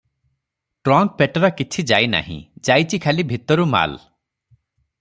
Trunk 0.87 1.17
ପେଟରା 1.19 1.51
କିଛି 1.59 1.85
ଯାଇ 1.91 2.09
ନାହିଁ- 2.15 2.39
ଯାଇଚି 2.69 3.01
ଖାଲି 3.05 3.27
ଭିତରୁ 3.33 3.67
ମାଲ। 3.75 4.01